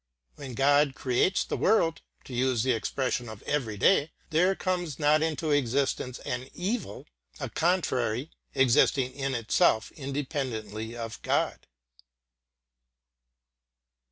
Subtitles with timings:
[0.33, 5.21] When God creates the world to use the expression of every day there comes not
[5.21, 7.05] into existence an evil,
[7.39, 11.67] a contrary, existing in itself independently of God.